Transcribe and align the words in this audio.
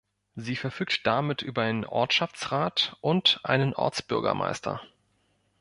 Sie 0.33 0.55
verfügt 0.55 1.05
damit 1.05 1.43
über 1.43 1.61
einen 1.61 1.85
Ortschaftsrat 1.85 2.97
und 3.01 3.39
einen 3.43 3.75
Ortsbürgermeister. 3.75 4.81